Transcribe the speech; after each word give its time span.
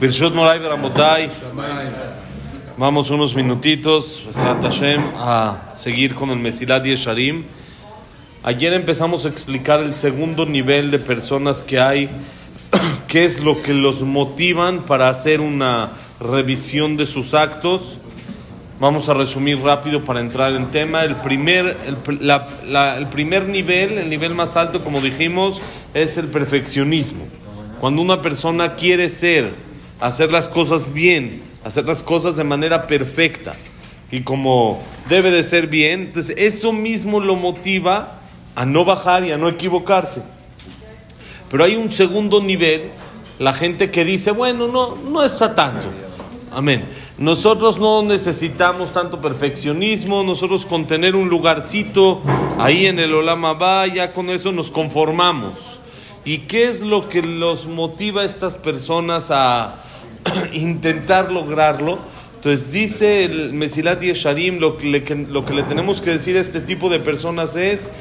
Birshot 0.00 0.34
Moray 0.34 0.58
Beramotay. 0.58 1.30
Vamos 2.76 3.10
unos 3.10 3.34
minutitos, 3.34 4.22
a 5.16 5.70
seguir 5.74 6.14
con 6.14 6.30
el 6.30 6.38
Mesilat 6.38 6.84
Yesharim. 6.84 7.44
Ayer 8.42 8.74
empezamos 8.74 9.24
a 9.24 9.28
explicar 9.28 9.80
el 9.80 9.96
segundo 9.96 10.44
nivel 10.44 10.90
de 10.90 10.98
personas 10.98 11.62
que 11.62 11.80
hay, 11.80 12.08
qué 13.08 13.24
es 13.24 13.42
lo 13.42 13.60
que 13.60 13.72
los 13.72 14.02
motivan 14.02 14.84
para 14.84 15.08
hacer 15.08 15.40
una 15.40 15.90
revisión 16.20 16.96
de 16.96 17.06
sus 17.06 17.32
actos. 17.34 17.98
Vamos 18.78 19.08
a 19.08 19.14
resumir 19.14 19.58
rápido 19.62 20.04
para 20.04 20.20
entrar 20.20 20.52
en 20.52 20.66
tema. 20.66 21.02
El 21.04 21.14
primer, 21.16 21.74
el, 21.86 22.26
la- 22.26 22.46
la- 22.68 22.98
el 22.98 23.06
primer 23.06 23.48
nivel, 23.48 23.96
el 23.96 24.10
nivel 24.10 24.34
más 24.34 24.54
alto, 24.56 24.84
como 24.84 25.00
dijimos, 25.00 25.62
es 25.94 26.18
el 26.18 26.26
perfeccionismo. 26.26 27.24
Cuando 27.80 28.02
una 28.02 28.20
persona 28.20 28.74
quiere 28.74 29.08
ser, 29.08 29.50
hacer 30.00 30.30
las 30.30 30.48
cosas 30.48 30.92
bien, 30.92 31.42
hacer 31.64 31.84
las 31.84 32.02
cosas 32.02 32.36
de 32.36 32.44
manera 32.44 32.86
perfecta 32.86 33.54
y 34.10 34.20
como 34.20 34.82
debe 35.08 35.30
de 35.30 35.42
ser 35.42 35.66
bien, 35.66 36.02
entonces 36.02 36.36
eso 36.38 36.72
mismo 36.72 37.20
lo 37.20 37.36
motiva 37.36 38.20
a 38.54 38.64
no 38.64 38.84
bajar 38.84 39.24
y 39.24 39.32
a 39.32 39.36
no 39.36 39.48
equivocarse. 39.48 40.22
Pero 41.50 41.64
hay 41.64 41.76
un 41.76 41.90
segundo 41.92 42.40
nivel, 42.40 42.90
la 43.38 43.52
gente 43.52 43.90
que 43.90 44.04
dice, 44.04 44.30
bueno, 44.30 44.68
no, 44.68 44.96
no 44.96 45.22
está 45.22 45.54
tanto. 45.54 45.86
Amén. 46.52 46.84
Nosotros 47.18 47.78
no 47.78 48.02
necesitamos 48.02 48.92
tanto 48.92 49.20
perfeccionismo, 49.20 50.22
nosotros 50.22 50.66
con 50.66 50.86
tener 50.86 51.16
un 51.16 51.28
lugarcito 51.28 52.20
ahí 52.58 52.86
en 52.86 52.98
el 52.98 53.14
Olama 53.14 53.54
Ba, 53.54 53.86
ya 53.86 54.12
con 54.12 54.30
eso 54.30 54.52
nos 54.52 54.70
conformamos. 54.70 55.80
¿Y 56.26 56.38
qué 56.38 56.68
es 56.68 56.80
lo 56.80 57.08
que 57.08 57.22
los 57.22 57.68
motiva 57.68 58.22
a 58.22 58.24
estas 58.24 58.58
personas 58.58 59.28
a 59.30 59.76
intentar 60.52 61.30
lograrlo? 61.30 61.98
Entonces 62.34 62.72
dice 62.72 63.22
el 63.24 63.52
Mesilat 63.52 64.00
Yesharim, 64.00 64.58
lo 64.58 64.76
que, 64.76 64.88
le, 64.88 65.04
lo 65.28 65.44
que 65.44 65.54
le 65.54 65.62
tenemos 65.62 66.00
que 66.00 66.10
decir 66.10 66.36
a 66.36 66.40
este 66.40 66.60
tipo 66.60 66.90
de 66.90 66.98
personas 66.98 67.54
es 67.54 67.92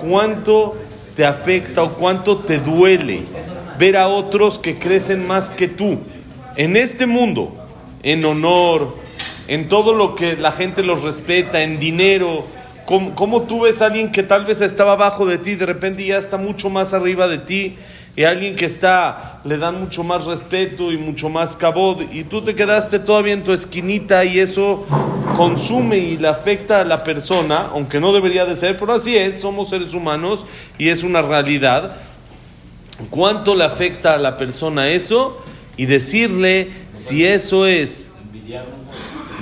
cuánto 0.00 0.74
te 1.14 1.26
afecta 1.26 1.82
o 1.82 1.92
cuánto 1.92 2.38
te 2.38 2.58
duele 2.58 3.24
ver 3.78 3.98
a 3.98 4.08
otros 4.08 4.58
que 4.58 4.78
crecen 4.78 5.26
más 5.26 5.50
que 5.50 5.68
tú 5.68 5.98
en 6.56 6.76
este 6.76 7.06
mundo, 7.06 7.54
en 8.02 8.24
honor, 8.24 8.96
en 9.46 9.68
todo 9.68 9.92
lo 9.92 10.14
que 10.14 10.36
la 10.36 10.52
gente 10.52 10.82
los 10.82 11.02
respeta, 11.02 11.62
en 11.62 11.78
dinero. 11.78 12.46
¿Cómo, 12.86 13.14
cómo 13.14 13.42
tú 13.42 13.62
ves 13.62 13.80
a 13.80 13.86
alguien 13.86 14.12
que 14.12 14.22
tal 14.22 14.44
vez 14.44 14.60
estaba 14.60 14.92
abajo 14.92 15.24
de 15.24 15.38
ti, 15.38 15.54
de 15.54 15.66
repente 15.66 16.04
ya 16.04 16.18
está 16.18 16.36
mucho 16.36 16.68
más 16.68 16.92
arriba 16.92 17.26
de 17.28 17.38
ti? 17.38 17.76
Y 18.16 18.24
a 18.24 18.30
alguien 18.30 18.54
que 18.54 18.66
está, 18.66 19.40
le 19.44 19.58
dan 19.58 19.80
mucho 19.80 20.04
más 20.04 20.26
respeto 20.26 20.92
y 20.92 20.96
mucho 20.96 21.28
más 21.28 21.56
cabod, 21.56 22.02
y 22.12 22.24
tú 22.24 22.42
te 22.42 22.54
quedaste 22.54 23.00
todavía 23.00 23.32
en 23.32 23.42
tu 23.42 23.52
esquinita 23.52 24.24
y 24.24 24.38
eso 24.38 24.86
consume 25.34 25.98
y 25.98 26.16
le 26.16 26.28
afecta 26.28 26.82
a 26.82 26.84
la 26.84 27.02
persona, 27.02 27.70
aunque 27.72 27.98
no 27.98 28.12
debería 28.12 28.44
de 28.44 28.54
ser, 28.54 28.78
pero 28.78 28.92
así 28.92 29.16
es, 29.16 29.40
somos 29.40 29.70
seres 29.70 29.94
humanos 29.94 30.46
y 30.78 30.90
es 30.90 31.02
una 31.02 31.22
realidad. 31.22 31.96
¿Cuánto 33.10 33.56
le 33.56 33.64
afecta 33.64 34.14
a 34.14 34.18
la 34.18 34.36
persona 34.36 34.90
eso? 34.90 35.42
Y 35.76 35.86
decirle 35.86 36.70
si 36.92 37.26
eso 37.26 37.66
es 37.66 38.10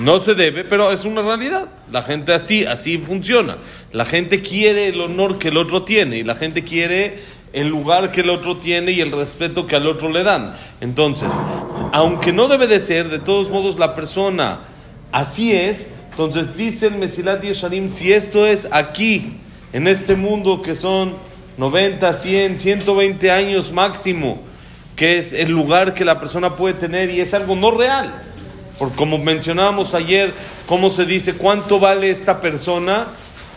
no 0.02 0.18
se 0.18 0.34
debe, 0.34 0.64
pero 0.64 0.90
es 0.92 1.04
una 1.04 1.22
realidad. 1.22 1.68
La 1.90 2.02
gente 2.02 2.32
así, 2.32 2.64
así 2.64 2.98
funciona. 2.98 3.56
La 3.92 4.04
gente 4.04 4.42
quiere 4.42 4.88
el 4.88 5.00
honor 5.00 5.38
que 5.38 5.48
el 5.48 5.56
otro 5.56 5.82
tiene 5.82 6.18
y 6.18 6.24
la 6.24 6.34
gente 6.34 6.64
quiere 6.64 7.18
el 7.52 7.68
lugar 7.68 8.10
que 8.12 8.22
el 8.22 8.30
otro 8.30 8.56
tiene 8.56 8.92
y 8.92 9.00
el 9.00 9.12
respeto 9.12 9.66
que 9.66 9.76
al 9.76 9.86
otro 9.86 10.10
le 10.10 10.22
dan. 10.22 10.56
Entonces, 10.80 11.28
aunque 11.92 12.32
no 12.32 12.48
debe 12.48 12.66
de 12.66 12.80
ser, 12.80 13.08
de 13.08 13.18
todos 13.18 13.50
modos 13.50 13.78
la 13.78 13.94
persona 13.94 14.60
así 15.12 15.52
es, 15.52 15.86
entonces 16.10 16.56
dice 16.56 16.86
el 16.86 16.94
Mesilat 16.94 17.42
Yesharim, 17.42 17.88
si 17.88 18.12
esto 18.12 18.46
es 18.46 18.68
aquí, 18.70 19.34
en 19.72 19.88
este 19.88 20.14
mundo 20.14 20.62
que 20.62 20.74
son 20.74 21.14
90, 21.58 22.12
100, 22.12 22.58
120 22.58 23.30
años 23.30 23.72
máximo, 23.72 24.42
que 24.96 25.18
es 25.18 25.32
el 25.32 25.50
lugar 25.50 25.94
que 25.94 26.04
la 26.04 26.18
persona 26.18 26.56
puede 26.56 26.74
tener 26.74 27.10
y 27.10 27.20
es 27.20 27.34
algo 27.34 27.54
no 27.56 27.70
real. 27.70 28.12
Porque 28.82 28.96
como 28.96 29.16
mencionábamos 29.16 29.94
ayer, 29.94 30.34
cómo 30.66 30.90
se 30.90 31.04
dice 31.04 31.34
cuánto 31.34 31.78
vale 31.78 32.10
esta 32.10 32.40
persona 32.40 33.06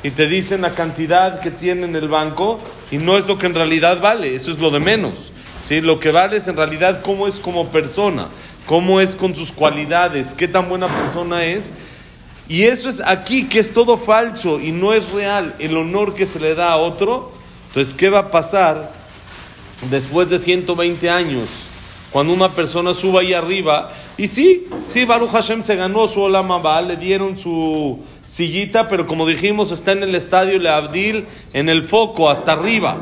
y 0.03 0.11
te 0.11 0.27
dicen 0.27 0.61
la 0.61 0.75
cantidad 0.75 1.39
que 1.39 1.49
tiene 1.49 1.85
en 1.85 1.95
el 1.95 2.07
banco 2.07 2.59
y 2.91 2.99
no 2.99 3.17
es 3.17 3.25
lo 3.25 3.39
que 3.39 3.47
en 3.47 3.55
realidad 3.55 3.99
vale, 3.99 4.35
eso 4.35 4.51
es 4.51 4.59
lo 4.59 4.69
de 4.69 4.79
menos. 4.79 5.31
¿sí? 5.63 5.81
Lo 5.81 5.99
que 5.99 6.11
vale 6.11 6.37
es 6.37 6.47
en 6.47 6.55
realidad 6.55 7.01
cómo 7.01 7.25
es 7.25 7.37
como 7.39 7.69
persona, 7.69 8.27
cómo 8.67 9.01
es 9.01 9.15
con 9.15 9.35
sus 9.35 9.51
cualidades, 9.51 10.35
qué 10.35 10.47
tan 10.47 10.69
buena 10.69 10.87
persona 10.95 11.43
es. 11.43 11.71
Y 12.47 12.65
eso 12.65 12.87
es 12.87 13.01
aquí, 13.01 13.45
que 13.45 13.57
es 13.57 13.73
todo 13.73 13.97
falso 13.97 14.59
y 14.59 14.71
no 14.71 14.93
es 14.93 15.09
real, 15.09 15.55
el 15.57 15.75
honor 15.75 16.13
que 16.13 16.27
se 16.27 16.39
le 16.39 16.53
da 16.53 16.71
a 16.71 16.77
otro. 16.77 17.31
Entonces, 17.69 17.95
¿qué 17.95 18.11
va 18.11 18.19
a 18.19 18.29
pasar 18.29 18.91
después 19.89 20.29
de 20.29 20.37
120 20.37 21.09
años? 21.09 21.69
Cuando 22.15 22.31
una 22.31 22.47
persona 22.47 22.93
suba 22.93 23.19
ahí 23.19 23.33
arriba, 23.33 23.89
y 24.17 24.27
sí, 24.27 24.67
sí, 24.85 25.03
Baruch 25.03 25.31
Hashem 25.31 25.63
se 25.63 25.75
ganó 25.75 26.07
su 26.07 26.21
Olama 26.21 26.59
Ba, 26.59 26.81
le 26.81 26.95
dieron 26.95 27.37
su 27.37 27.99
sillita, 28.25 28.87
pero 28.87 29.05
como 29.05 29.27
dijimos, 29.27 29.73
está 29.73 29.91
en 29.91 30.01
el 30.01 30.15
estadio 30.15 30.57
Le 30.57 30.69
Abdil, 30.69 31.25
en 31.51 31.67
el 31.67 31.83
foco, 31.83 32.29
hasta 32.29 32.53
arriba. 32.53 32.99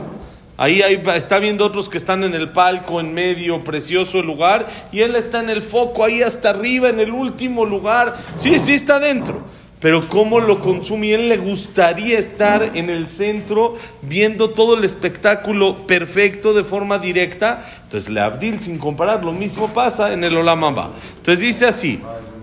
Ahí 0.58 0.82
hay- 0.82 1.00
está 1.14 1.38
viendo 1.38 1.64
otros 1.64 1.90
que 1.90 2.00
están 2.00 2.24
en 2.24 2.34
el 2.34 2.54
palco, 2.54 3.00
en 3.00 3.14
medio, 3.14 3.64
precioso 3.64 4.24
lugar, 4.24 4.66
y 4.92 5.02
él 5.02 5.16
está 5.16 5.42
en 5.42 5.52
el 5.52 5.62
foco, 5.62 6.04
ahí 6.04 6.24
hasta 6.24 6.50
arriba, 6.50 6.90
en 6.90 7.00
el 7.00 7.12
último 7.12 7.66
lugar. 7.66 8.18
Sí, 8.36 8.58
sí 8.58 8.74
está 8.74 9.00
dentro 9.00 9.42
Pero 9.83 10.09
cómo 10.09 10.41
lo 10.41 10.61
consume, 10.61 11.07
y 11.07 11.13
él 11.13 11.29
le 11.29 11.37
gustaría 11.37 12.19
estar 12.19 12.73
en 12.75 12.91
el 12.91 13.09
centro 13.09 13.79
viendo 14.03 14.51
todo 14.51 14.77
el 14.77 14.85
espectáculo 14.85 15.87
perfecto 15.87 16.53
de 16.53 16.65
forma 16.65 16.99
directa. 16.99 17.65
Entonces, 17.85 18.11
le 18.11 18.21
Abdil, 18.21 18.61
sin 18.61 18.79
comparar, 18.79 19.25
lo 19.25 19.33
mismo 19.33 19.69
pasa 19.69 20.13
en 20.13 20.25
el 20.25 20.37
Olamamba. 20.37 20.91
Entonces 21.19 21.45
dice 21.45 21.67
así: 21.67 22.01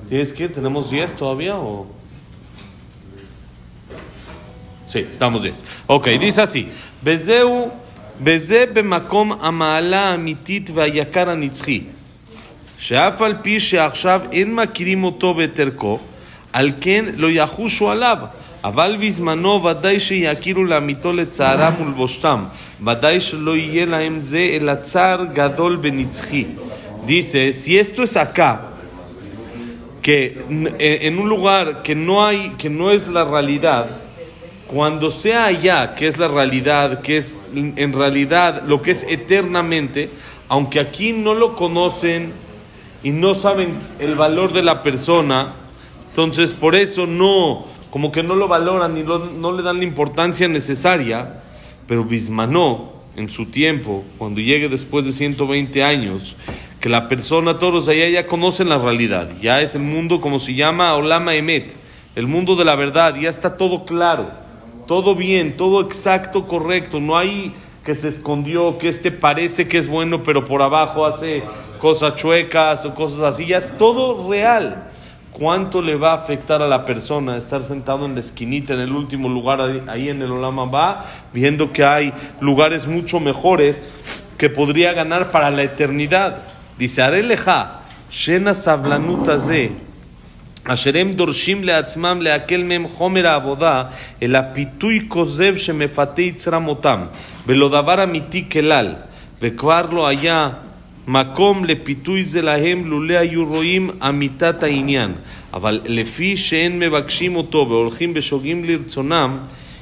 ¿Tienes 0.07 0.31
que? 0.31 0.47
¿Tenemos 0.47 0.89
10 0.89 1.15
todavía 1.15 1.57
o.? 1.57 1.87
Sí, 4.85 5.05
estamos 5.09 5.43
10. 5.43 5.65
Ok, 5.87 6.07
dice 6.19 6.41
así: 6.41 6.69
Bezeu, 7.03 7.69
בזה 8.23 8.65
במקום 8.73 9.31
המעלה 9.31 10.09
האמיתית 10.09 10.69
והיקר 10.73 11.29
הנצחי, 11.29 11.81
שאף 12.79 13.21
על 13.21 13.35
פי 13.41 13.59
שעכשיו 13.59 14.21
אין 14.31 14.55
מכירים 14.55 15.03
אותו 15.03 15.33
ואת 15.37 15.59
ערכו, 15.59 15.99
על 16.53 16.71
כן 16.81 17.05
לא 17.15 17.27
יחושו 17.31 17.91
עליו, 17.91 18.17
אבל 18.63 18.97
בזמנו 19.01 19.63
ודאי 19.63 19.99
שיכירו 19.99 20.63
לאמיתו 20.63 21.11
לצערם 21.11 21.73
ולבושתם, 21.81 22.43
ודאי 22.85 23.19
שלא 23.21 23.55
יהיה 23.57 23.85
להם 23.85 24.19
זה 24.19 24.49
אלא 24.61 24.75
צער 24.75 25.25
גדול 25.33 25.77
ונצחי. 25.81 26.45
Dice, 27.07 27.53
si 27.53 27.77
esto 27.77 28.01
es 28.01 28.17
acá, 28.17 28.61
que 30.01 30.17
n- 30.49 30.73
en 30.79 31.19
un 31.19 31.29
lugar 31.29 31.83
que 31.83 31.93
no 31.95 32.25
hay, 32.25 32.51
que 32.57 32.69
no 32.69 32.89
es 32.91 33.07
la 33.07 33.23
realidad, 33.23 33.85
cuando 34.67 35.11
sea 35.11 35.45
allá, 35.45 35.93
que 35.95 36.07
es 36.07 36.17
la 36.17 36.27
realidad, 36.27 37.01
que 37.01 37.17
es 37.17 37.35
en 37.55 37.93
realidad 37.93 38.63
lo 38.65 38.81
que 38.81 38.91
es 38.91 39.03
eternamente, 39.07 40.09
aunque 40.49 40.79
aquí 40.79 41.13
no 41.13 41.33
lo 41.35 41.55
conocen 41.55 42.33
y 43.03 43.11
no 43.11 43.35
saben 43.35 43.69
el 43.99 44.15
valor 44.15 44.51
de 44.53 44.63
la 44.63 44.81
persona, 44.81 45.53
entonces 46.24 46.52
por 46.52 46.74
eso 46.74 47.06
no, 47.06 47.64
como 47.90 48.12
que 48.12 48.22
no 48.22 48.34
lo 48.34 48.48
valoran 48.48 48.96
y 48.96 49.02
no 49.02 49.52
le 49.52 49.62
dan 49.62 49.78
la 49.78 49.84
importancia 49.84 50.48
necesaria, 50.48 51.42
pero 51.86 52.04
Bismanó, 52.04 53.00
en 53.16 53.28
su 53.28 53.46
tiempo, 53.46 54.04
cuando 54.18 54.40
llegue 54.40 54.68
después 54.68 55.04
de 55.04 55.12
120 55.12 55.82
años, 55.82 56.36
que 56.80 56.88
la 56.88 57.08
persona, 57.08 57.58
todos 57.58 57.88
allá 57.88 58.08
ya 58.08 58.26
conocen 58.26 58.68
la 58.68 58.78
realidad, 58.78 59.30
ya 59.42 59.60
es 59.60 59.74
el 59.74 59.82
mundo 59.82 60.20
como 60.20 60.40
se 60.40 60.54
llama 60.54 60.94
Olama 60.94 61.34
Emet, 61.34 61.76
el 62.16 62.26
mundo 62.26 62.56
de 62.56 62.64
la 62.64 62.76
verdad, 62.76 63.16
ya 63.16 63.28
está 63.28 63.56
todo 63.56 63.84
claro, 63.84 64.30
todo 64.86 65.14
bien, 65.14 65.56
todo 65.56 65.80
exacto, 65.82 66.44
correcto, 66.44 67.00
no 67.00 67.18
hay 67.18 67.52
que 67.84 67.94
se 67.94 68.08
escondió, 68.08 68.78
que 68.78 68.88
este 68.88 69.10
parece 69.10 69.68
que 69.68 69.78
es 69.78 69.88
bueno, 69.88 70.22
pero 70.22 70.44
por 70.44 70.62
abajo 70.62 71.04
hace 71.04 71.42
cosas 71.80 72.14
chuecas 72.16 72.84
o 72.84 72.94
cosas 72.94 73.20
así, 73.20 73.46
ya 73.46 73.58
es 73.58 73.76
todo 73.78 74.28
real. 74.30 74.90
¿Cuánto 75.32 75.80
le 75.80 75.96
va 75.96 76.12
a 76.12 76.16
afectar 76.16 76.60
a 76.60 76.68
la 76.68 76.84
persona 76.84 77.36
estar 77.36 77.62
sentado 77.62 78.04
en 78.04 78.14
la 78.14 78.20
esquinita, 78.20 78.74
en 78.74 78.80
el 78.80 78.92
último 78.92 79.28
lugar, 79.28 79.60
ahí 79.88 80.08
en 80.08 80.20
el 80.22 80.32
Olama 80.32 80.64
va, 80.64 81.06
viendo 81.32 81.72
que 81.72 81.84
hay 81.84 82.12
lugares 82.40 82.86
mucho 82.86 83.20
mejores 83.20 83.80
que 84.36 84.50
podría 84.50 84.92
ganar 84.92 85.30
para 85.30 85.50
la 85.50 85.62
eternidad? 85.62 86.42
Dice 86.76 87.02
Areleja, 87.02 87.82
Shena 88.10 88.54
Sablanutaze, 88.54 89.70
Asherem 90.64 91.14
Dorshim 91.16 91.62
Leatzmam 91.62 92.20
Leakel 92.20 92.64
Mem 92.64 92.86
Homer 92.98 93.26
Abodá, 93.26 93.92
El 94.20 94.34
Apitui 94.34 95.08
Kozev 95.08 95.56
Shemefate 95.56 96.24
Itzramotam, 96.24 97.08
Velodavara 97.46 98.06
Miti 98.06 98.44
Kelal, 98.44 99.06
Bekvarlo 99.40 100.06
Allá. 100.06 100.69
אמיתי 101.09 101.35
כלל, 101.35 101.45
וכבר 101.45 101.45
לא 101.45 101.49
היה 101.51 101.55
מקום 101.55 101.65
לפיתוי 101.65 102.25
זה 102.25 102.41
להם 102.41 102.85
לולא 102.85 103.13
היו 103.13 103.45
רואים 103.45 103.89
אמיתת 104.09 104.63
העניין. 104.63 105.11
אבל 105.53 105.81
לפי 105.85 106.37
שאין 106.37 106.79
מבקשים 106.79 107.35
אותו 107.35 107.65
והולכים 107.69 108.13
בשוגים 108.13 108.63
לרצונם, 108.63 109.37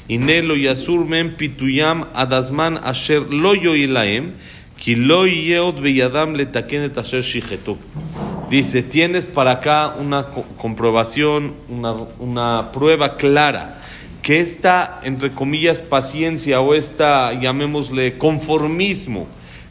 הנה 0.10 0.42
לא 0.42 0.54
יסור 0.58 1.06
מהם 1.06 1.30
פיתוים 1.38 2.04
עד 2.14 2.34
הזמן 2.34 2.76
אשר 2.82 3.24
לא 3.30 3.56
יועיל 3.56 3.92
להם, 3.92 4.30
כי 4.78 4.96
לא 4.96 5.28
יהיה 5.28 5.60
עוד 5.60 5.80
בידם 5.80 6.36
לתקן 6.36 6.86
את 6.86 6.98
אשר 6.98 7.22
שיחתו. 7.22 7.78
Dice, 8.50 8.84
tienes 8.84 9.30
para 9.30 9.52
acá 9.52 9.96
una 10.00 10.26
comprobación, 10.58 11.54
una, 11.70 11.92
una 12.20 12.72
prueba 12.72 13.18
clara 13.18 13.82
que 14.22 14.40
esta, 14.40 15.00
entre 15.04 15.32
comillas, 15.32 15.82
paciencia 15.82 16.62
o 16.62 16.76
esta, 16.76 17.34
llamémosle, 17.34 18.18
conformismo 18.20 19.28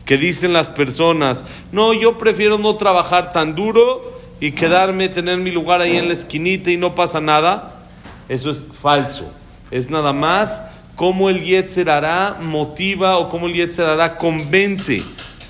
que 0.07 0.18
dicen 0.18 0.54
las 0.54 0.71
personas, 0.71 1.44
no, 1.71 1.94
yo 1.94 2.18
prefiero 2.18 2.57
no 2.57 2.77
trabajar 2.77 3.33
tan 3.33 3.56
duro 3.56 4.19
y 4.39 4.54
quedarme, 4.54 5.09
tener 5.09 5.38
mi 5.38 5.51
lugar 5.51 5.81
ahí 5.81 5.98
en 5.98 6.07
la 6.07 6.13
esquinita 6.13 6.71
y 6.71 6.77
no 6.77 6.95
pasa 6.95 7.19
nada, 7.19 7.83
eso 8.30 8.50
es 8.50 8.63
falso. 8.71 9.30
Es 9.69 9.89
nada 9.89 10.13
más 10.13 10.63
cómo 10.95 11.30
el 11.30 11.44
Yetzer 11.44 11.89
hará 11.89 12.38
motiva 12.42 13.18
o 13.18 13.30
cómo 13.30 13.48
el 13.48 13.54
Yetzer 13.54 13.86
hará 13.86 14.15
convence 14.15 15.04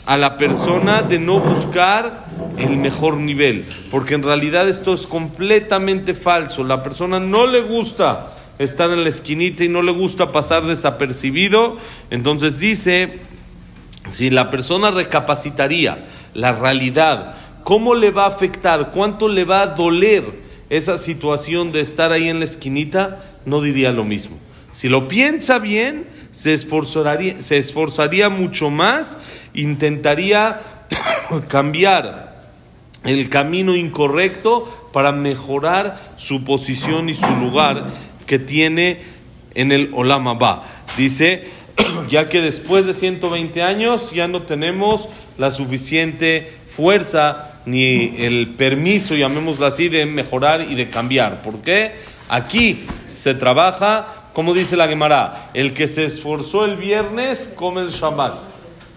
a 0.08 0.18
la 0.18 0.38
persona 0.38 1.04
de 1.04 1.20
no 1.20 1.40
buscar 1.40 2.26
el 2.58 2.78
mejor 2.78 3.18
nivel, 3.18 3.64
porque 3.92 4.16
en 4.16 4.24
realidad 4.24 4.68
esto 4.68 4.96
es 4.96 5.06
completamente 5.06 6.16
falso. 6.16 6.64
La 6.64 6.82
persona 6.82 7.20
no 7.20 7.46
le 7.46 7.62
gusta 7.62 8.34
estar 8.58 8.90
en 8.90 9.04
la 9.04 9.10
esquinita 9.10 9.64
y 9.64 9.70
no 9.70 9.84
le 9.84 9.92
gusta 9.92 10.32
pasar 10.32 10.66
desapercibido, 10.66 11.78
entonces 12.10 12.58
dice, 12.58 13.20
si 14.10 14.30
la 14.30 14.50
persona 14.50 14.92
recapacitaría 14.92 16.06
la 16.34 16.54
realidad, 16.54 17.36
¿cómo 17.64 17.96
le 17.96 18.12
va 18.12 18.26
a 18.26 18.30
afectar? 18.30 18.92
¿Cuánto 18.92 19.28
le 19.28 19.44
va 19.44 19.62
a 19.62 19.68
doler 19.68 20.24
esa 20.70 20.98
situación 20.98 21.72
de 21.72 21.82
estar 21.82 22.12
ahí 22.12 22.30
en 22.30 22.40
la 22.40 22.46
esquinita? 22.46 23.22
No 23.46 23.62
diría 23.62 23.92
lo 23.92 24.04
mismo. 24.04 24.38
Si 24.72 24.90
lo 24.90 25.08
piensa 25.08 25.60
bien, 25.60 26.06
se 26.32 26.54
esforzaría, 26.54 28.30
mucho 28.30 28.70
más, 28.70 29.18
intentaría 29.54 30.62
cambiar 31.48 32.44
el 33.04 33.30
camino 33.30 33.76
incorrecto 33.76 34.90
para 34.94 35.12
mejorar 35.12 36.00
su 36.18 36.44
posición 36.44 37.10
y 37.10 37.14
su 37.14 37.30
lugar 37.32 37.88
que 38.26 38.38
tiene 38.38 39.02
en 39.56 39.72
el 39.72 39.90
Olama 39.94 40.36
Ba. 40.36 40.64
Dice, 40.96 41.48
ya 42.10 42.30
que 42.30 42.42
después 42.42 42.86
de 42.86 42.94
120 42.94 43.62
años 43.62 44.12
ya 44.12 44.28
no 44.28 44.44
tenemos 44.44 45.10
la 45.38 45.52
suficiente 45.52 46.52
fuerza 46.68 47.60
ni 47.66 48.16
el 48.18 48.50
permiso, 48.56 49.16
llamémoslo 49.16 49.66
así, 49.66 49.90
de 49.90 50.06
mejorar 50.06 50.62
y 50.62 50.76
de 50.76 50.90
cambiar. 50.90 51.42
¿Por 51.42 51.62
qué? 51.62 51.96
Aquí 52.30 52.86
se 53.14 53.34
trabaja, 53.34 54.30
como 54.34 54.54
dice 54.54 54.78
la 54.78 54.88
Gemara, 54.88 55.50
el 55.54 55.74
que 55.74 55.88
se 55.88 56.06
esforzó 56.06 56.66
el 56.66 56.78
viernes 56.78 57.52
come 57.56 57.82
el 57.82 57.90
Shabbat. 57.90 58.44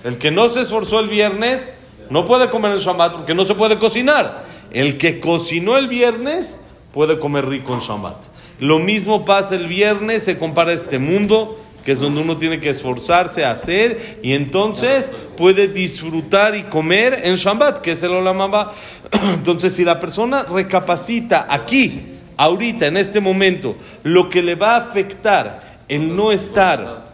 El 0.04 0.18
que 0.18 0.30
no 0.30 0.48
se 0.48 0.60
esforzó 0.60 1.00
el 1.00 1.08
viernes 1.08 1.74
no 2.10 2.26
puede 2.26 2.48
comer 2.48 2.72
el 2.72 2.78
Shabbat 2.78 3.12
porque 3.12 3.34
no 3.34 3.44
se 3.44 3.54
puede 3.54 3.78
cocinar. 3.78 4.44
El 4.72 4.98
que 4.98 5.20
cocinó 5.20 5.76
el 5.76 5.88
viernes 5.88 6.58
puede 6.92 7.18
comer 7.18 7.48
rico 7.48 7.74
en 7.74 7.80
Shabbat. 7.80 8.26
Lo 8.60 8.78
mismo 8.78 9.24
pasa 9.24 9.54
el 9.54 9.66
viernes, 9.68 10.24
se 10.24 10.36
compara 10.36 10.72
este 10.72 10.98
mundo 10.98 11.58
que 11.84 11.92
es 11.92 12.00
donde 12.00 12.20
uno 12.20 12.36
tiene 12.36 12.60
que 12.60 12.70
esforzarse 12.70 13.44
a 13.44 13.52
hacer 13.52 14.18
y 14.22 14.32
entonces 14.32 15.10
puede 15.36 15.68
disfrutar 15.68 16.56
y 16.56 16.64
comer 16.64 17.20
en 17.24 17.34
Shabbat, 17.34 17.80
que 17.80 17.92
es 17.92 18.02
el 18.02 18.12
Olamaba. 18.12 18.72
Entonces, 19.34 19.74
si 19.74 19.84
la 19.84 19.98
persona 19.98 20.42
recapacita 20.44 21.46
aquí, 21.48 22.02
ahorita, 22.36 22.86
en 22.86 22.96
este 22.96 23.20
momento, 23.20 23.76
lo 24.02 24.28
que 24.28 24.42
le 24.42 24.54
va 24.54 24.74
a 24.74 24.78
afectar 24.78 25.80
el 25.88 26.14
no 26.14 26.32
estar 26.32 27.06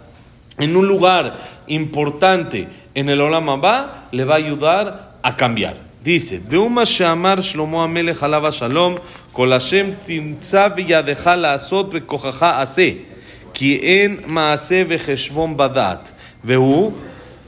en 0.59 0.77
un 0.77 0.87
lugar 0.87 1.37
importante 1.67 2.69
en 2.95 3.09
el 3.09 3.21
Olamaba, 3.21 4.09
le 4.13 4.25
va 4.25 4.35
a 4.35 4.39
ayudar 4.39 5.17
a 5.23 5.37
cambiar. 5.37 5.87
Dice, 6.03 6.39
Beuma 6.39 6.85
Shamar 6.85 7.41
Shlomo 7.41 7.83
Amelech 7.83 8.23
Alava 8.23 8.51
Shalom, 8.51 8.97
Kol 9.33 9.51
Hashem 9.51 9.97
Timtza 10.07 10.69
Viyadeja 10.69 11.37
Laasot 11.37 11.93
Bekojaja 11.93 12.61
Ase. 12.61 13.16
כי 13.59 13.79
אין 13.83 14.17
מעשה 14.27 14.83
וחשבון 14.89 15.57
בדעת, 15.57 16.13
והוא 16.45 16.93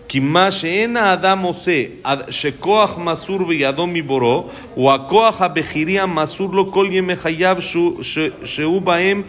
כי 0.09 0.19
מה 0.19 0.51
שאין 0.51 0.97
האדם 0.97 1.39
עושה, 1.39 1.83
שכוח 2.31 2.99
מסור 2.99 3.45
בידו 3.45 3.87
מבורו, 3.87 4.49
הוא 4.75 4.93
הכוח 4.93 5.43
הבכירי 5.43 6.01
המסור 6.01 6.55
לו 6.55 6.73
כל 6.73 6.87
ימי 6.91 7.17
חייו 7.17 7.57
שהוא, 7.61 8.03
שהוא 8.45 8.83
בהם 8.83 9.23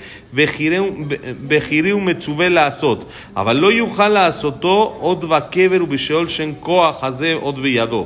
בכירי 1.48 1.94
ומצווה 1.94 2.50
לעשות, 2.50 3.06
אבל 3.36 3.56
לא 3.56 3.72
יוכל 3.72 4.08
לעשותו 4.08 4.96
עוד 5.00 5.26
בקבר 5.26 5.84
ובשאול 5.84 6.28
שאין 6.28 6.54
כוח 6.60 7.04
הזה 7.04 7.34
עוד 7.34 7.60
בידו. 7.62 8.06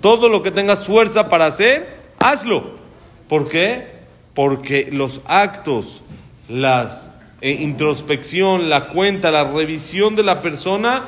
Todo 0.00 0.28
lo 0.28 0.42
que 0.42 0.50
tengas 0.50 0.86
fuerza 0.86 1.28
para 1.28 1.46
hacer, 1.46 1.96
hazlo. 2.18 2.78
¿Por 3.28 3.48
qué? 3.48 3.86
Porque 4.34 4.88
los 4.92 5.20
actos, 5.26 6.02
la 6.48 6.90
eh, 7.40 7.50
introspección, 7.50 8.68
la 8.68 8.88
cuenta, 8.88 9.30
la 9.30 9.44
revisión 9.44 10.16
de 10.16 10.22
la 10.22 10.40
persona, 10.42 11.04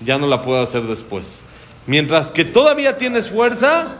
ya 0.00 0.18
no 0.18 0.26
la 0.26 0.42
puedo 0.42 0.62
hacer 0.62 0.82
después. 0.82 1.44
Mientras 1.86 2.32
que 2.32 2.44
todavía 2.44 2.96
tienes 2.96 3.28
fuerza, 3.28 3.96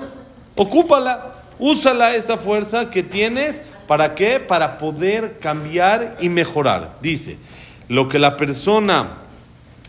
ocúpala, 0.55 1.35
úsala 1.58 2.14
esa 2.14 2.37
fuerza 2.37 2.90
que 2.90 3.02
tienes. 3.02 3.62
¿Para 3.87 4.14
qué? 4.14 4.40
Para 4.40 4.78
poder 4.78 5.38
cambiar 5.40 6.16
y 6.21 6.28
mejorar. 6.28 6.97
Dice, 7.02 7.37
lo 7.88 8.09
que 8.09 8.19
la 8.19 8.37
persona, 8.37 9.09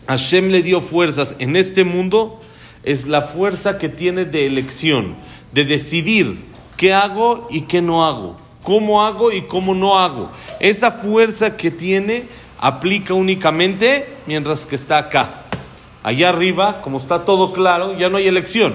Hashem 0.06 0.48
le 0.48 0.62
dio 0.62 0.80
fuerzas 0.80 1.34
en 1.38 1.56
este 1.56 1.84
mundo, 1.84 2.40
es 2.86 3.06
la 3.06 3.22
fuerza 3.22 3.78
que 3.78 3.90
tiene 3.90 4.24
de 4.24 4.46
elección, 4.46 5.16
de 5.52 5.64
decidir 5.64 6.38
qué 6.76 6.94
hago 6.94 7.48
y 7.50 7.62
qué 7.62 7.82
no 7.82 8.06
hago, 8.06 8.38
cómo 8.62 9.04
hago 9.04 9.32
y 9.32 9.42
cómo 9.42 9.74
no 9.74 9.98
hago. 9.98 10.30
Esa 10.60 10.92
fuerza 10.92 11.56
que 11.56 11.72
tiene 11.72 12.24
aplica 12.58 13.12
únicamente 13.12 14.06
mientras 14.26 14.64
que 14.64 14.76
está 14.76 14.98
acá. 14.98 15.42
Allá 16.04 16.28
arriba, 16.28 16.80
como 16.80 16.98
está 16.98 17.24
todo 17.24 17.52
claro, 17.52 17.98
ya 17.98 18.08
no 18.08 18.18
hay 18.18 18.28
elección. 18.28 18.74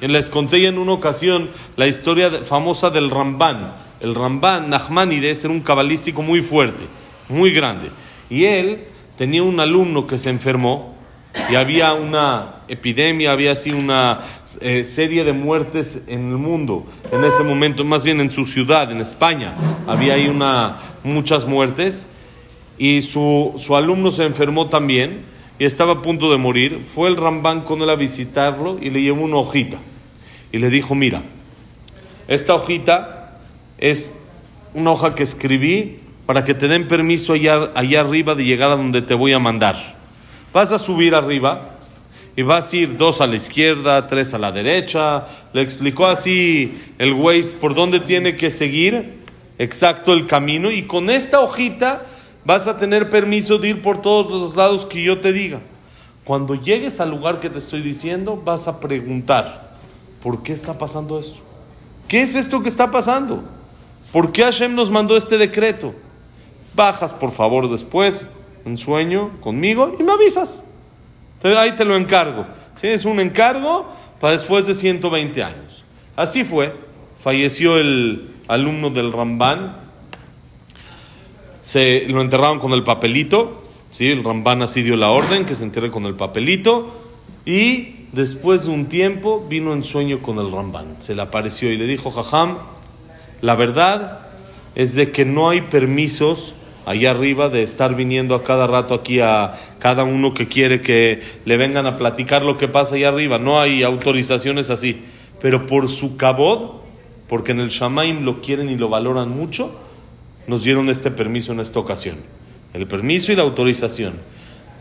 Les 0.00 0.28
conté 0.28 0.66
en 0.66 0.78
una 0.78 0.92
ocasión 0.92 1.48
la 1.76 1.86
historia 1.86 2.30
famosa 2.42 2.90
del 2.90 3.10
Ramban. 3.10 3.72
El 4.00 4.16
Ramban 4.16 4.68
Nachmanides 4.70 5.44
era 5.44 5.54
un 5.54 5.60
cabalístico 5.60 6.22
muy 6.22 6.42
fuerte, 6.42 6.82
muy 7.28 7.52
grande. 7.52 7.90
Y 8.28 8.44
él 8.46 8.88
tenía 9.16 9.44
un 9.44 9.60
alumno 9.60 10.08
que 10.08 10.18
se 10.18 10.30
enfermó 10.30 10.96
y 11.50 11.54
había 11.54 11.94
una 11.94 12.56
epidemia, 12.68 13.32
había 13.32 13.52
así 13.52 13.70
una 13.70 14.20
eh, 14.60 14.84
serie 14.84 15.24
de 15.24 15.32
muertes 15.32 16.00
en 16.06 16.28
el 16.30 16.36
mundo 16.36 16.86
en 17.10 17.24
ese 17.24 17.42
momento, 17.42 17.84
más 17.84 18.04
bien 18.04 18.20
en 18.20 18.30
su 18.30 18.44
ciudad, 18.44 18.90
en 18.90 19.00
España, 19.00 19.54
había 19.86 20.14
ahí 20.14 20.28
una, 20.28 20.76
muchas 21.04 21.46
muertes 21.46 22.08
y 22.78 23.02
su, 23.02 23.54
su 23.58 23.76
alumno 23.76 24.10
se 24.10 24.24
enfermó 24.24 24.68
también 24.68 25.20
y 25.58 25.64
estaba 25.64 25.92
a 25.92 26.02
punto 26.02 26.30
de 26.30 26.38
morir. 26.38 26.84
Fue 26.84 27.08
el 27.08 27.16
Rambán 27.16 27.60
con 27.60 27.82
él 27.82 27.90
a 27.90 27.96
visitarlo 27.96 28.78
y 28.80 28.90
le 28.90 29.02
llevó 29.02 29.24
una 29.24 29.36
hojita 29.36 29.78
y 30.50 30.58
le 30.58 30.70
dijo, 30.70 30.94
mira, 30.94 31.22
esta 32.28 32.54
hojita 32.54 33.38
es 33.78 34.14
una 34.74 34.92
hoja 34.92 35.14
que 35.14 35.22
escribí 35.22 35.98
para 36.26 36.44
que 36.44 36.54
te 36.54 36.68
den 36.68 36.88
permiso 36.88 37.34
allá, 37.34 37.70
allá 37.74 38.00
arriba 38.00 38.34
de 38.34 38.44
llegar 38.44 38.70
a 38.70 38.76
donde 38.76 39.02
te 39.02 39.14
voy 39.14 39.32
a 39.32 39.38
mandar. 39.38 40.01
Vas 40.52 40.70
a 40.72 40.78
subir 40.78 41.14
arriba 41.14 41.70
y 42.36 42.42
vas 42.42 42.72
a 42.72 42.76
ir 42.76 42.96
dos 42.96 43.20
a 43.20 43.26
la 43.26 43.36
izquierda, 43.36 44.06
tres 44.06 44.34
a 44.34 44.38
la 44.38 44.52
derecha. 44.52 45.26
Le 45.52 45.62
explicó 45.62 46.06
así 46.06 46.78
el 46.98 47.14
güey 47.14 47.42
por 47.60 47.74
dónde 47.74 48.00
tiene 48.00 48.36
que 48.36 48.50
seguir 48.50 49.22
exacto 49.58 50.12
el 50.12 50.26
camino 50.26 50.70
y 50.70 50.82
con 50.82 51.10
esta 51.10 51.40
hojita 51.40 52.02
vas 52.44 52.66
a 52.66 52.78
tener 52.78 53.08
permiso 53.08 53.58
de 53.58 53.68
ir 53.68 53.82
por 53.82 54.02
todos 54.02 54.30
los 54.30 54.56
lados 54.56 54.84
que 54.84 55.02
yo 55.02 55.20
te 55.20 55.32
diga. 55.32 55.60
Cuando 56.24 56.54
llegues 56.54 57.00
al 57.00 57.10
lugar 57.10 57.40
que 57.40 57.50
te 57.50 57.58
estoy 57.58 57.82
diciendo, 57.82 58.40
vas 58.44 58.68
a 58.68 58.80
preguntar 58.80 59.72
¿por 60.22 60.42
qué 60.42 60.52
está 60.52 60.78
pasando 60.78 61.18
esto? 61.18 61.40
¿Qué 62.08 62.22
es 62.22 62.34
esto 62.34 62.62
que 62.62 62.68
está 62.68 62.90
pasando? 62.90 63.42
¿Por 64.12 64.32
qué 64.32 64.42
Hashem 64.42 64.74
nos 64.74 64.90
mandó 64.90 65.16
este 65.16 65.38
decreto? 65.38 65.94
Bajas, 66.74 67.12
por 67.12 67.32
favor, 67.32 67.70
después, 67.70 68.28
en 68.64 68.76
sueño, 68.78 69.30
conmigo 69.40 69.96
y 69.98 70.02
me 70.02 70.12
avisas. 70.12 70.66
Ahí 71.42 71.72
te 71.72 71.84
lo 71.84 71.96
encargo. 71.96 72.46
¿Sí? 72.76 72.86
Es 72.86 73.04
un 73.04 73.20
encargo 73.20 73.86
para 74.20 74.32
después 74.32 74.66
de 74.66 74.74
120 74.74 75.42
años. 75.42 75.84
Así 76.16 76.44
fue. 76.44 76.72
Falleció 77.18 77.76
el 77.78 78.30
alumno 78.48 78.90
del 78.90 79.12
Ramban. 79.12 79.76
Se 81.62 82.04
lo 82.08 82.20
enterraron 82.20 82.58
con 82.58 82.72
el 82.72 82.84
papelito. 82.84 83.64
¿sí? 83.90 84.06
El 84.06 84.24
Ramban 84.24 84.62
así 84.62 84.82
dio 84.82 84.96
la 84.96 85.10
orden 85.10 85.44
que 85.44 85.54
se 85.54 85.64
enterre 85.64 85.90
con 85.90 86.06
el 86.06 86.14
papelito. 86.14 87.00
Y 87.44 88.06
después 88.12 88.66
de 88.66 88.70
un 88.70 88.86
tiempo 88.86 89.44
vino 89.48 89.72
en 89.72 89.82
sueño 89.82 90.20
con 90.20 90.38
el 90.38 90.50
Ramban. 90.50 91.02
Se 91.02 91.14
le 91.14 91.22
apareció 91.22 91.72
y 91.72 91.76
le 91.76 91.86
dijo, 91.86 92.10
Jajam, 92.10 92.58
la 93.40 93.56
verdad 93.56 94.20
es 94.74 94.94
de 94.94 95.10
que 95.10 95.24
no 95.24 95.50
hay 95.50 95.62
permisos 95.62 96.54
allá 96.84 97.10
arriba 97.10 97.48
de 97.48 97.62
estar 97.62 97.94
viniendo 97.94 98.34
a 98.34 98.44
cada 98.44 98.66
rato 98.66 98.94
aquí 98.94 99.20
a 99.20 99.54
cada 99.78 100.04
uno 100.04 100.34
que 100.34 100.48
quiere 100.48 100.80
que 100.80 101.22
le 101.44 101.56
vengan 101.56 101.86
a 101.86 101.96
platicar 101.96 102.42
lo 102.42 102.58
que 102.58 102.68
pasa 102.68 102.96
allá 102.96 103.08
arriba. 103.08 103.38
No 103.38 103.60
hay 103.60 103.82
autorizaciones 103.82 104.70
así. 104.70 105.02
Pero 105.40 105.66
por 105.66 105.88
su 105.88 106.16
cabod, 106.16 106.82
porque 107.28 107.52
en 107.52 107.60
el 107.60 107.68
Shamaim 107.68 108.24
lo 108.24 108.40
quieren 108.40 108.68
y 108.70 108.76
lo 108.76 108.88
valoran 108.88 109.30
mucho, 109.30 109.72
nos 110.46 110.64
dieron 110.64 110.88
este 110.88 111.10
permiso 111.10 111.52
en 111.52 111.60
esta 111.60 111.78
ocasión. 111.80 112.16
El 112.74 112.86
permiso 112.86 113.32
y 113.32 113.36
la 113.36 113.42
autorización. 113.42 114.14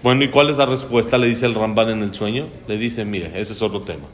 Bueno, 0.04 0.24
¿y 0.24 0.30
cuál 0.30 0.50
es 0.50 0.58
la 0.58 0.66
respuesta? 0.66 1.18
Le 1.18 1.28
dice 1.28 1.46
el 1.46 1.54
Ramban 1.54 1.90
en 1.90 2.02
el 2.02 2.14
sueño. 2.14 2.48
Le 2.68 2.78
dice, 2.78 3.06
mire, 3.06 3.28
ese 3.36 3.54
es 3.54 3.62
otro 3.62 3.82
tema. 3.82 4.06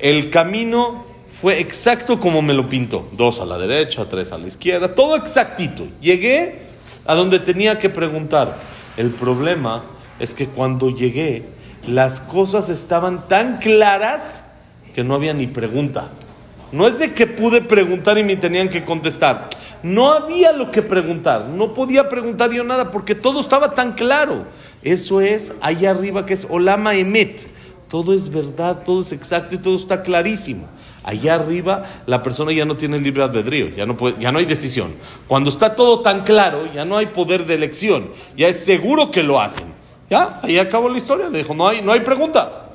El 0.00 0.30
camino 0.30 1.04
fue 1.44 1.60
exacto 1.60 2.18
como 2.18 2.40
me 2.40 2.54
lo 2.54 2.70
pintó. 2.70 3.06
Dos 3.12 3.38
a 3.38 3.44
la 3.44 3.58
derecha, 3.58 4.06
tres 4.08 4.32
a 4.32 4.38
la 4.38 4.46
izquierda, 4.46 4.94
todo 4.94 5.14
exactito. 5.14 5.86
Llegué 6.00 6.60
a 7.04 7.14
donde 7.14 7.38
tenía 7.38 7.78
que 7.78 7.90
preguntar. 7.90 8.56
El 8.96 9.10
problema 9.10 9.84
es 10.18 10.32
que 10.32 10.46
cuando 10.46 10.88
llegué, 10.88 11.42
las 11.86 12.18
cosas 12.18 12.70
estaban 12.70 13.28
tan 13.28 13.58
claras 13.58 14.42
que 14.94 15.04
no 15.04 15.14
había 15.14 15.34
ni 15.34 15.46
pregunta. 15.46 16.08
No 16.72 16.88
es 16.88 16.98
de 16.98 17.12
que 17.12 17.26
pude 17.26 17.60
preguntar 17.60 18.16
y 18.16 18.22
me 18.22 18.36
tenían 18.36 18.70
que 18.70 18.82
contestar. 18.82 19.50
No 19.82 20.14
había 20.14 20.50
lo 20.54 20.70
que 20.70 20.80
preguntar. 20.80 21.44
No 21.44 21.74
podía 21.74 22.08
preguntar 22.08 22.52
yo 22.52 22.64
nada 22.64 22.90
porque 22.90 23.14
todo 23.14 23.40
estaba 23.40 23.72
tan 23.72 23.92
claro. 23.92 24.46
Eso 24.82 25.20
es 25.20 25.52
allá 25.60 25.90
arriba 25.90 26.24
que 26.24 26.32
es 26.32 26.46
Olama 26.48 26.94
Emet. 26.94 27.48
Todo 27.90 28.14
es 28.14 28.30
verdad, 28.30 28.82
todo 28.86 29.02
es 29.02 29.12
exacto 29.12 29.56
y 29.56 29.58
todo 29.58 29.74
está 29.74 30.02
clarísimo. 30.02 30.68
Allá 31.04 31.34
arriba 31.34 31.84
la 32.06 32.22
persona 32.22 32.52
ya 32.52 32.64
no 32.64 32.76
tiene 32.76 32.98
libre 32.98 33.22
albedrío, 33.22 33.68
ya 33.68 33.84
no, 33.86 33.96
ya 34.18 34.32
no 34.32 34.38
hay 34.38 34.46
decisión. 34.46 34.92
Cuando 35.28 35.50
está 35.50 35.76
todo 35.76 36.00
tan 36.00 36.24
claro, 36.24 36.66
ya 36.72 36.84
no 36.84 36.96
hay 36.96 37.06
poder 37.06 37.44
de 37.46 37.54
elección, 37.54 38.08
ya 38.36 38.48
es 38.48 38.64
seguro 38.64 39.10
que 39.10 39.22
lo 39.22 39.40
hacen. 39.40 39.66
Ya, 40.10 40.40
ahí 40.42 40.58
acabó 40.58 40.88
la 40.88 40.98
historia. 40.98 41.28
Le 41.28 41.38
dijo, 41.38 41.54
no 41.54 41.68
hay, 41.68 41.82
no 41.82 41.92
hay 41.92 42.00
pregunta. 42.00 42.70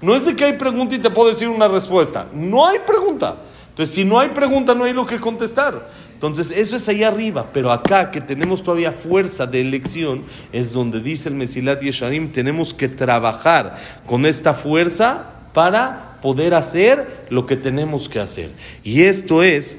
No 0.00 0.14
es 0.14 0.26
de 0.26 0.36
que 0.36 0.44
hay 0.44 0.52
pregunta 0.54 0.94
y 0.94 0.98
te 0.98 1.10
puedo 1.10 1.28
decir 1.28 1.48
una 1.48 1.68
respuesta. 1.68 2.28
No 2.32 2.66
hay 2.66 2.78
pregunta. 2.86 3.36
Entonces, 3.70 3.94
si 3.94 4.04
no 4.04 4.18
hay 4.18 4.28
pregunta, 4.30 4.74
no 4.74 4.84
hay 4.84 4.92
lo 4.92 5.06
que 5.06 5.18
contestar. 5.18 5.90
Entonces, 6.14 6.50
eso 6.50 6.76
es 6.76 6.88
allá 6.88 7.08
arriba. 7.08 7.46
Pero 7.52 7.72
acá, 7.72 8.10
que 8.10 8.20
tenemos 8.20 8.62
todavía 8.62 8.92
fuerza 8.92 9.46
de 9.46 9.60
elección, 9.60 10.24
es 10.52 10.72
donde 10.72 11.00
dice 11.00 11.28
el 11.28 11.34
Mesilat 11.34 11.80
Yesharim, 11.80 12.32
tenemos 12.32 12.74
que 12.74 12.88
trabajar 12.88 13.78
con 14.06 14.26
esta 14.26 14.54
fuerza 14.54 15.26
para 15.52 16.07
poder 16.20 16.54
hacer 16.54 17.26
lo 17.30 17.46
que 17.46 17.56
tenemos 17.56 18.08
que 18.08 18.20
hacer. 18.20 18.50
Y 18.84 19.02
esto 19.02 19.42
es, 19.42 19.78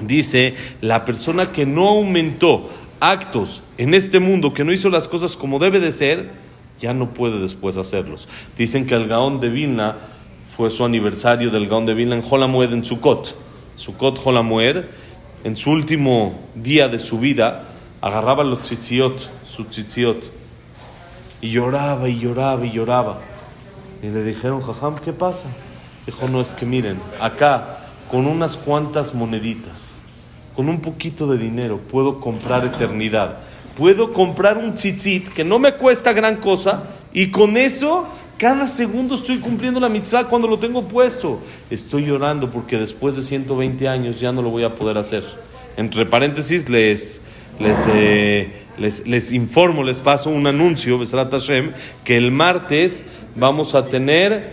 dice, 0.00 0.54
la 0.80 1.04
persona 1.04 1.52
que 1.52 1.66
no 1.66 1.88
aumentó 1.88 2.68
actos 3.00 3.62
en 3.78 3.94
este 3.94 4.20
mundo, 4.20 4.54
que 4.54 4.64
no 4.64 4.72
hizo 4.72 4.88
las 4.88 5.08
cosas 5.08 5.36
como 5.36 5.58
debe 5.58 5.80
de 5.80 5.92
ser, 5.92 6.30
ya 6.80 6.94
no 6.94 7.10
puede 7.10 7.38
después 7.40 7.76
hacerlos. 7.76 8.28
Dicen 8.56 8.86
que 8.86 8.94
el 8.94 9.08
Gaón 9.08 9.40
de 9.40 9.48
Vilna 9.48 9.96
fue 10.54 10.70
su 10.70 10.84
aniversario 10.84 11.50
del 11.50 11.68
Gaón 11.68 11.86
de 11.86 11.94
Vilna 11.94 12.14
en 12.14 12.22
Jolamued, 12.22 12.72
en 12.72 12.84
Sukkot. 12.84 13.34
Sukkot 13.76 14.18
Jolamued, 14.18 14.84
en 15.44 15.56
su 15.56 15.70
último 15.70 16.38
día 16.54 16.88
de 16.88 16.98
su 16.98 17.18
vida, 17.18 17.68
agarraba 18.00 18.44
los 18.44 18.62
tzitziot, 18.62 19.30
su 19.48 19.64
tzitziot, 19.64 20.22
y 21.40 21.50
lloraba 21.50 22.08
y 22.08 22.18
lloraba 22.18 22.66
y 22.66 22.72
lloraba. 22.72 23.31
Y 24.02 24.08
le 24.08 24.24
dijeron, 24.24 24.60
Jajam, 24.60 24.96
¿qué 24.96 25.12
pasa? 25.12 25.44
Dijo, 26.06 26.26
no, 26.26 26.40
es 26.40 26.54
que 26.54 26.66
miren, 26.66 26.98
acá, 27.20 27.78
con 28.10 28.26
unas 28.26 28.56
cuantas 28.56 29.14
moneditas, 29.14 30.00
con 30.56 30.68
un 30.68 30.80
poquito 30.80 31.26
de 31.26 31.38
dinero, 31.38 31.78
puedo 31.78 32.20
comprar 32.20 32.64
eternidad. 32.64 33.38
Puedo 33.76 34.12
comprar 34.12 34.58
un 34.58 34.74
tzitzit 34.74 35.28
que 35.28 35.44
no 35.44 35.58
me 35.58 35.74
cuesta 35.74 36.12
gran 36.12 36.36
cosa 36.36 36.82
y 37.14 37.30
con 37.30 37.56
eso 37.56 38.06
cada 38.36 38.66
segundo 38.66 39.14
estoy 39.14 39.38
cumpliendo 39.38 39.78
la 39.78 39.88
mitzvah 39.88 40.24
cuando 40.24 40.48
lo 40.48 40.58
tengo 40.58 40.82
puesto. 40.82 41.38
Estoy 41.70 42.06
llorando 42.06 42.50
porque 42.50 42.76
después 42.76 43.16
de 43.16 43.22
120 43.22 43.88
años 43.88 44.20
ya 44.20 44.32
no 44.32 44.42
lo 44.42 44.50
voy 44.50 44.64
a 44.64 44.74
poder 44.74 44.98
hacer. 44.98 45.24
Entre 45.76 46.04
paréntesis, 46.04 46.68
les, 46.68 47.20
les, 47.58 47.86
eh, 47.94 48.61
les, 48.78 49.06
les 49.06 49.32
informo, 49.32 49.82
les 49.82 50.00
paso 50.00 50.30
un 50.30 50.46
anuncio, 50.46 50.98
Besrat 50.98 51.30
Hashem, 51.30 51.72
que 52.04 52.16
el 52.16 52.30
martes 52.30 53.04
vamos 53.36 53.74
a 53.74 53.86
tener 53.86 54.52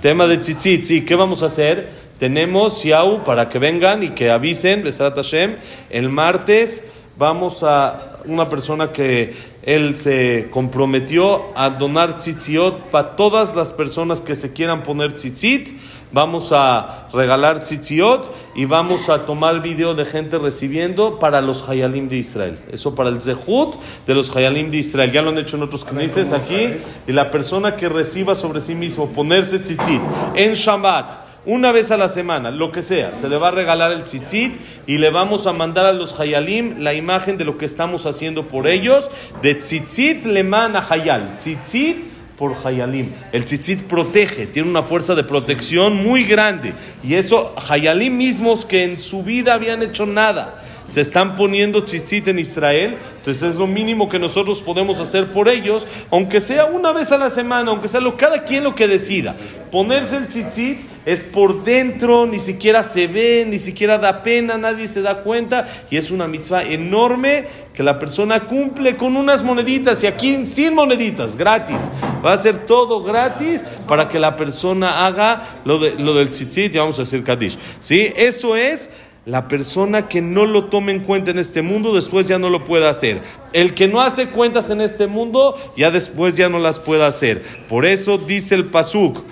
tema 0.00 0.26
de 0.26 0.38
tzitzit. 0.38 0.84
Sí, 0.84 1.04
¿qué 1.04 1.14
vamos 1.14 1.42
a 1.42 1.46
hacer? 1.46 1.88
Tenemos 2.18 2.80
Siau 2.80 3.24
para 3.24 3.48
que 3.48 3.58
vengan 3.58 4.02
y 4.02 4.10
que 4.10 4.30
avisen, 4.30 4.82
Besrat 4.82 5.16
Hashem. 5.16 5.56
El 5.90 6.08
martes 6.08 6.82
vamos 7.18 7.62
a 7.62 8.18
una 8.26 8.48
persona 8.48 8.92
que 8.92 9.34
él 9.62 9.96
se 9.96 10.48
comprometió 10.50 11.46
a 11.56 11.70
donar 11.70 12.18
tzitziot 12.18 12.90
para 12.90 13.16
todas 13.16 13.56
las 13.56 13.72
personas 13.72 14.20
que 14.20 14.36
se 14.36 14.52
quieran 14.52 14.82
poner 14.82 15.14
tzitzit. 15.14 15.76
Vamos 16.12 16.52
a 16.52 17.08
regalar 17.12 17.62
tzitziot 17.62 18.32
y 18.54 18.64
vamos 18.64 19.08
a 19.08 19.26
tomar 19.26 19.60
video 19.60 19.94
de 19.94 20.04
gente 20.04 20.38
recibiendo 20.38 21.18
para 21.18 21.40
los 21.40 21.68
Hayalim 21.68 22.08
de 22.08 22.16
Israel. 22.16 22.58
Eso 22.72 22.94
para 22.94 23.10
el 23.10 23.20
Zehut 23.20 23.74
de 24.06 24.14
los 24.14 24.34
Hayalim 24.34 24.70
de 24.70 24.78
Israel. 24.78 25.10
Ya 25.10 25.22
lo 25.22 25.30
han 25.30 25.38
hecho 25.38 25.56
en 25.56 25.64
otros 25.64 25.84
knesses 25.84 26.32
aquí. 26.32 26.76
Y 27.06 27.12
la 27.12 27.30
persona 27.30 27.76
que 27.76 27.88
reciba 27.88 28.34
sobre 28.34 28.60
sí 28.60 28.74
mismo 28.74 29.08
ponerse 29.08 29.58
tzitzit 29.58 30.00
en 30.34 30.54
Shabbat 30.54 31.26
una 31.46 31.70
vez 31.70 31.92
a 31.92 31.96
la 31.96 32.08
semana, 32.08 32.50
lo 32.50 32.72
que 32.72 32.82
sea, 32.82 33.14
se 33.14 33.28
le 33.28 33.36
va 33.36 33.48
a 33.48 33.50
regalar 33.52 33.92
el 33.92 34.02
tzitzit 34.02 34.60
y 34.86 34.98
le 34.98 35.10
vamos 35.10 35.46
a 35.46 35.52
mandar 35.52 35.86
a 35.86 35.92
los 35.92 36.18
hayalim 36.18 36.80
la 36.80 36.92
imagen 36.92 37.38
de 37.38 37.44
lo 37.44 37.56
que 37.56 37.66
estamos 37.66 38.04
haciendo 38.04 38.48
por 38.48 38.66
ellos, 38.66 39.08
de 39.42 39.54
tzitzit 39.54 40.26
leman 40.26 40.74
a 40.74 40.84
hayal, 40.90 41.36
tzitzit 41.36 42.15
por 42.36 42.54
hayalim. 42.64 43.10
El 43.32 43.44
tzitzit 43.44 43.82
protege, 43.82 44.46
tiene 44.46 44.68
una 44.68 44.82
fuerza 44.82 45.14
de 45.14 45.24
protección 45.24 46.02
muy 46.02 46.24
grande 46.24 46.72
y 47.02 47.14
eso 47.14 47.54
hayalim 47.68 48.16
mismos 48.16 48.64
que 48.64 48.84
en 48.84 48.98
su 48.98 49.22
vida 49.22 49.54
habían 49.54 49.82
hecho 49.82 50.06
nada 50.06 50.62
se 50.86 51.00
están 51.00 51.34
poniendo 51.34 51.84
tzitzit 51.84 52.28
en 52.28 52.38
Israel, 52.38 52.96
entonces 53.18 53.42
es 53.42 53.56
lo 53.56 53.66
mínimo 53.66 54.08
que 54.08 54.18
nosotros 54.18 54.62
podemos 54.62 55.00
hacer 55.00 55.32
por 55.32 55.48
ellos, 55.48 55.86
aunque 56.10 56.40
sea 56.40 56.66
una 56.66 56.92
vez 56.92 57.10
a 57.12 57.18
la 57.18 57.30
semana, 57.30 57.70
aunque 57.70 57.88
sea 57.88 58.00
lo, 58.00 58.16
cada 58.16 58.44
quien 58.44 58.64
lo 58.64 58.74
que 58.74 58.86
decida. 58.86 59.34
Ponerse 59.70 60.16
el 60.16 60.28
tzitzit 60.28 60.78
es 61.04 61.24
por 61.24 61.64
dentro, 61.64 62.26
ni 62.26 62.38
siquiera 62.38 62.82
se 62.82 63.06
ve, 63.06 63.44
ni 63.48 63.58
siquiera 63.58 63.98
da 63.98 64.22
pena, 64.22 64.58
nadie 64.58 64.86
se 64.86 65.02
da 65.02 65.22
cuenta, 65.22 65.68
y 65.90 65.96
es 65.96 66.10
una 66.10 66.28
mitzvah 66.28 66.62
enorme 66.62 67.65
que 67.76 67.82
la 67.82 67.98
persona 67.98 68.46
cumple 68.46 68.96
con 68.96 69.18
unas 69.18 69.42
moneditas, 69.42 70.02
y 70.02 70.06
aquí 70.06 70.46
sin 70.46 70.74
moneditas, 70.74 71.36
gratis. 71.36 71.90
Va 72.24 72.32
a 72.32 72.38
ser 72.38 72.64
todo 72.64 73.02
gratis 73.02 73.62
para 73.86 74.08
que 74.08 74.18
la 74.18 74.34
persona 74.34 75.06
haga 75.06 75.60
lo, 75.66 75.78
de, 75.78 75.94
lo 75.98 76.14
del 76.14 76.30
tzitzit, 76.30 76.74
y 76.74 76.78
vamos 76.78 76.98
a 76.98 77.02
decir 77.02 77.22
Kadish. 77.22 77.58
¿Sí? 77.80 78.10
Eso 78.16 78.56
es 78.56 78.88
la 79.26 79.46
persona 79.46 80.08
que 80.08 80.22
no 80.22 80.46
lo 80.46 80.64
tome 80.66 80.92
en 80.92 81.00
cuenta 81.00 81.32
en 81.32 81.38
este 81.38 81.60
mundo, 81.60 81.94
después 81.94 82.26
ya 82.26 82.38
no 82.38 82.48
lo 82.48 82.64
puede 82.64 82.88
hacer. 82.88 83.20
El 83.52 83.74
que 83.74 83.88
no 83.88 84.00
hace 84.00 84.28
cuentas 84.28 84.70
en 84.70 84.80
este 84.80 85.06
mundo, 85.06 85.54
ya 85.76 85.90
después 85.90 86.34
ya 86.34 86.48
no 86.48 86.58
las 86.58 86.80
puede 86.80 87.04
hacer. 87.04 87.44
Por 87.68 87.84
eso 87.84 88.16
dice 88.16 88.54
el 88.54 88.64
Pasuk, 88.64 89.22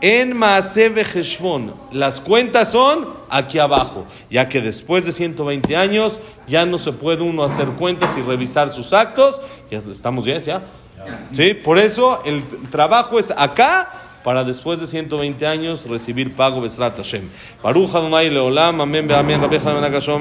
en 0.00 0.36
Maasebe 0.36 1.02
Heshvon, 1.02 1.74
las 1.92 2.20
cuentas 2.20 2.72
son 2.72 3.08
aquí 3.28 3.58
abajo, 3.58 4.06
ya 4.30 4.48
que 4.48 4.60
después 4.60 5.04
de 5.04 5.12
120 5.12 5.76
años 5.76 6.20
ya 6.46 6.64
no 6.66 6.78
se 6.78 6.92
puede 6.92 7.22
uno 7.22 7.44
hacer 7.44 7.68
cuentas 7.72 8.16
y 8.16 8.22
revisar 8.22 8.70
sus 8.70 8.92
actos. 8.92 9.40
Ya 9.70 9.78
estamos 9.78 10.24
bien, 10.24 10.40
¿ya? 10.40 10.62
¿Sí? 11.30 11.54
Por 11.54 11.78
eso 11.78 12.22
el 12.24 12.42
trabajo 12.70 13.18
es 13.18 13.32
acá 13.36 13.90
para 14.24 14.44
después 14.44 14.80
de 14.80 14.86
120 14.86 15.46
años 15.46 15.86
recibir 15.88 16.34
pago 16.34 16.60
Besrat 16.60 16.96
Hashem. 16.96 17.28
Baruch 17.62 17.94
Adonai 17.94 18.30
Leolam, 18.30 18.80
amén, 18.80 19.10
amén, 19.10 19.40